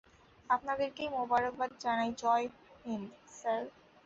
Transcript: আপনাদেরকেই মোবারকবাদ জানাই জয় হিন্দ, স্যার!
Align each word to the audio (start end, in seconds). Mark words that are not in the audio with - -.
আপনাদেরকেই 0.49 1.09
মোবারকবাদ 1.11 1.71
জানাই 1.83 2.11
জয় 2.21 2.45
হিন্দ, 2.85 3.09
স্যার! 3.31 3.61